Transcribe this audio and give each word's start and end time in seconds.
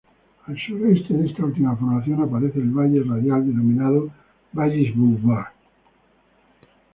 Al 0.47 0.57
sureste 0.57 1.13
de 1.13 1.27
esta 1.27 1.45
última 1.45 1.75
formación, 1.75 2.23
aparece 2.23 2.57
el 2.57 2.71
valle 2.71 3.03
radial 3.03 3.45
denominado 3.45 4.09
Vallis 4.51 4.95
Bouvard. 4.97 5.53